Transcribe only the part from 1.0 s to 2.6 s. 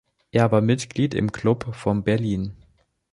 im Club von Berlin.